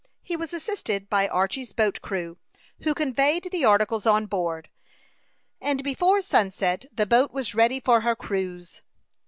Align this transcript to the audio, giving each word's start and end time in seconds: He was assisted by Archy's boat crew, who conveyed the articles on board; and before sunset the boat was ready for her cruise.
He 0.23 0.35
was 0.35 0.51
assisted 0.51 1.11
by 1.11 1.27
Archy's 1.27 1.73
boat 1.73 2.01
crew, 2.01 2.39
who 2.79 2.95
conveyed 2.95 3.49
the 3.51 3.65
articles 3.65 4.07
on 4.07 4.25
board; 4.25 4.67
and 5.61 5.83
before 5.83 6.21
sunset 6.23 6.85
the 6.91 7.05
boat 7.05 7.31
was 7.31 7.53
ready 7.53 7.79
for 7.79 8.01
her 8.01 8.15
cruise. 8.15 8.81